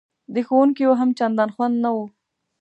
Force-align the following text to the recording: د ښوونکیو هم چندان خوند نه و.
د 0.33 0.35
ښوونکیو 0.47 0.91
هم 0.99 1.09
چندان 1.19 1.49
خوند 1.55 1.75
نه 1.83 1.89
و. 1.95 1.97